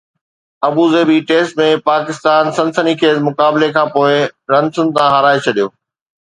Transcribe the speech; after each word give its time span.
Abu Dhabi 0.67 1.17
test 1.31 1.59
۾ 1.59 1.67
Pakistan 1.89 2.49
سنسني 2.61 2.93
خیز 3.03 3.17
مقابلي 3.27 3.69
کانپوءِ 3.77 4.09
رنسن 4.55 4.87
تان 4.97 5.07
هارائي 5.17 5.45
ڇڏيو 5.47 5.69